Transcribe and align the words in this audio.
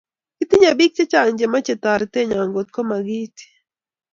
Kitinye 0.37 0.69
biik 0.77 0.91
chechang 0.97 1.31
chemechee 1.37 1.79
toretenyo 1.83 2.39
kotgo 2.53 2.79
magiiti 2.89 3.45